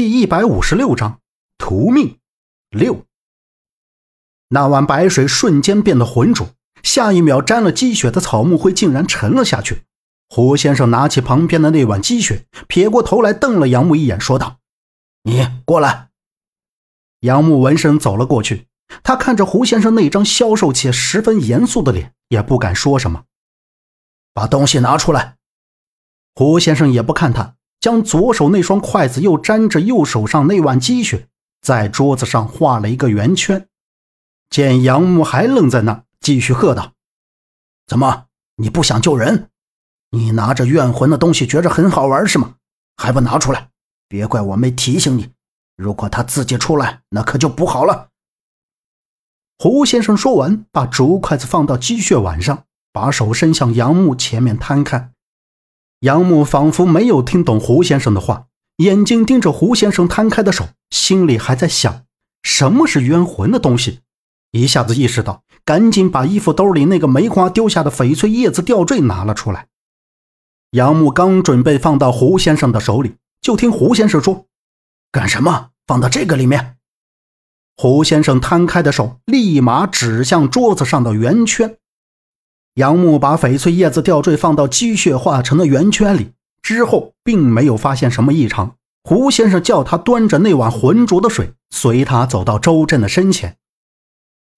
[0.00, 1.20] 第一百五十六章
[1.58, 2.18] 屠命
[2.70, 3.04] 六。
[4.48, 9.82] 那碗白水瞬间变得浑浊，下一秒沾了积雪的草木灰竟然沉了下去。
[10.30, 14.60] 胡先生拿起旁边的那碗积雪，撇过头来瞪了杨木一眼，说道
[15.24, 16.08] ：“你过来。”
[17.20, 18.68] 杨木闻声走了过去，
[19.02, 23.24] 他看着胡先生那张消瘦且十分严肃的脸，也不敢说什么。
[24.32, 25.36] 把东西拿出来。
[26.34, 27.56] 胡先生也不看他。
[27.80, 31.28] 将左手那双筷子又沾着右手上那碗积雪，
[31.62, 33.66] 在桌子上画了一个圆圈。
[34.50, 36.92] 见杨木还愣在那，继续喝道
[37.88, 39.48] ：“怎么，你不想救人？
[40.10, 42.56] 你拿着怨魂的东西觉着很好玩是吗？
[42.96, 43.70] 还不拿出来？
[44.08, 45.32] 别怪我没提醒你。
[45.76, 48.08] 如果他自己出来，那可就不好了。”
[49.56, 55.12] 胡先生说完，把竹筷子放到积雪碗上，把手伸向杨木前面摊开。
[56.00, 58.46] 杨木仿佛没有听懂胡先生的话，
[58.78, 62.04] 眼睛盯着胡先生摊开的手，心里还在想
[62.42, 64.00] 什么是冤魂的东西。
[64.52, 69.66] 一下子意识到，赶紧把衣服兜里那个梅花丢下的翡翠叶子吊坠拿了出来。
[70.70, 74.46] 杨木刚准备放到胡先生的手里，就听胡先生说
[75.12, 75.70] ：“干什么？
[75.86, 76.78] 放到这个里面？”
[77.76, 81.76] 胡先生摊开的手立马指向桌子上的圆圈。
[82.74, 86.32] 杨木把翡翠叶子吊坠放到积雪化成的圆圈里
[86.62, 88.76] 之后，并没有发现什么异常。
[89.02, 93.56] 胡先生叫他端着那碗浑浊的水，随他走到周震的身前。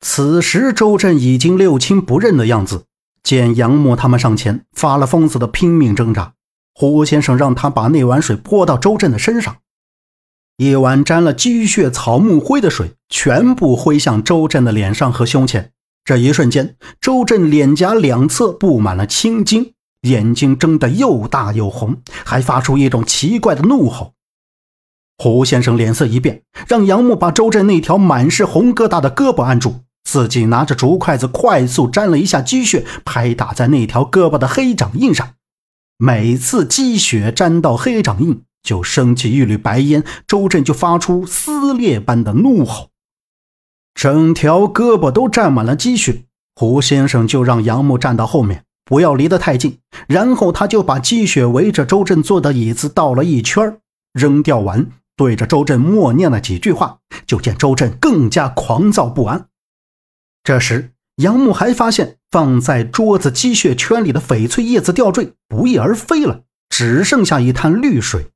[0.00, 2.84] 此时，周震已经六亲不认的样子。
[3.22, 6.32] 见杨木他们上前，发了疯似的拼命挣扎。
[6.74, 9.58] 胡先生让他把那碗水泼到周震的身上，
[10.56, 15.72] 一碗沾了积雪草木灰的水全部挥向周震的脸上和胸前。
[16.10, 24.14] 这一瞬间，周震脸颊两侧布满了青筋，眼睛睁得又大又红，还发出一种奇怪的怒吼。
[25.18, 35.34] 胡先生脸色一变，让杨木把周震那条满是红疙瘩的胳膊按住，自己拿着竹筷子快速沾了一下积雪，拍打在那条胳膊的黑掌印上。
[35.96, 42.88] 每次积雪沾到黑掌印，就升起一缕白烟，周震就发出撕裂般的怒吼。
[44.00, 46.24] 整条胳膊都沾满了积雪，
[46.54, 49.76] 胡先生就让杨木站到后面，不要离得太近。
[50.08, 53.78] 然后他就把积雪围着周震坐的椅子倒了一圈，
[54.14, 54.86] 扔掉完，
[55.18, 57.00] 对着周震默念了几句话。
[57.26, 59.48] 就见周震更加狂躁不安。
[60.44, 68.30] 这时，杨木还发现放在桌子积雪圈里的翡翠叶子吊坠不翼而飞了，只剩下一滩绿水。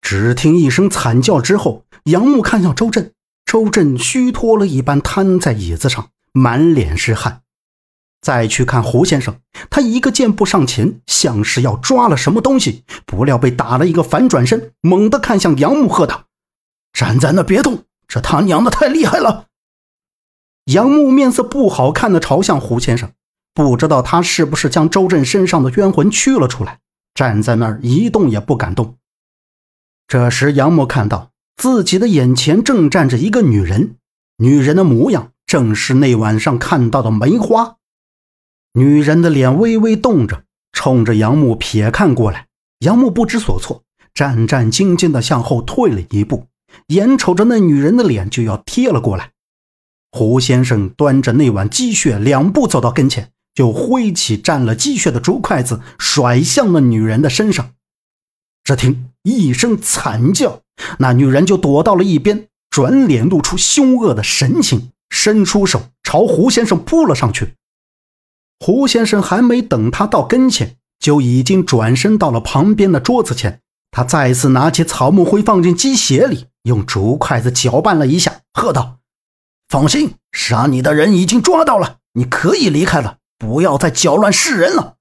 [0.00, 3.10] 只听一声惨叫之后，杨木看向周震。
[3.58, 7.42] 周震虚脱了一般瘫在椅子上，满脸是汗。
[8.20, 16.26] 再去看胡先生，他一个箭步上前，像是要抓了什么东西，不料被打了一个反转身，猛地看向杨木，喝道
[16.94, 17.82] ：“站在那别动！
[18.06, 19.46] 这他娘的太厉害了！”
[20.70, 23.10] 杨木面色不好看的朝向胡先生，
[23.52, 26.78] 不知道他是不是将周震身上的冤魂驱了出来，
[27.12, 28.94] 站在那儿一动也不敢动。
[30.06, 31.32] 这时，杨木看到。
[31.58, 33.96] 自己的眼前正站着一个女人，
[34.36, 37.74] 女人的模样正是那晚上看到的梅花。
[38.74, 42.46] 女人的脸微微动着，冲着杨木瞥看过来。
[42.78, 43.82] 杨木不知所措，
[44.14, 46.46] 战战兢兢地向后退了一步，
[46.86, 49.32] 眼瞅着那女人的脸就要贴了过来。
[50.12, 57.72] 胡先生端着那碗鸡血，两步走到跟前，就挥起沾了鸡血的竹筷子，甩向了女人的身上。
[58.68, 60.60] 只听一声惨叫。
[60.98, 67.54] 那女人就躲到了一边，转脸露出凶恶的神情，伸出手朝胡先生扑了上去。
[68.60, 73.62] 胡先生还没等他到跟前，就已经转身到了旁边的桌子前。
[73.90, 78.98] 他再次拿起草木灰放进鸡血里，用竹筷子搅拌了一下，喝道
[79.70, 84.96] ：“放心，杀你的人已经抓到了，你可以离开了，不要再搅乱世人了。”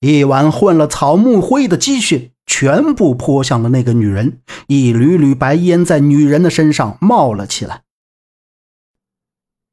[0.00, 2.32] 一碗混了草木灰的鸡血。
[2.56, 7.82] 全部泼向了那个女人，一缕缕白烟在女人的身上冒了起来。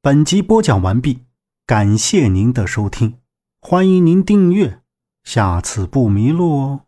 [0.01, 1.19] 本集播讲完毕，
[1.67, 3.19] 感谢您的收听，
[3.61, 4.79] 欢迎您订阅，
[5.23, 6.81] 下次不迷路哦。